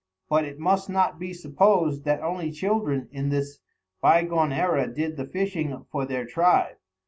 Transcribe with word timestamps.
But 0.29 0.45
it 0.45 0.57
must 0.57 0.89
not 0.89 1.19
be 1.19 1.31
supposed 1.31 2.05
that 2.05 2.23
only 2.23 2.51
children 2.51 3.07
in 3.11 3.29
this 3.29 3.59
by 4.01 4.23
gone 4.23 4.51
era 4.51 4.91
did 4.91 5.15
the 5.15 5.27
fishing 5.27 5.85
for 5.91 6.07
their 6.07 6.25
tribe. 6.25 6.77